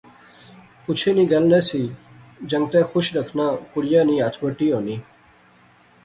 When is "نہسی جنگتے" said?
1.51-2.79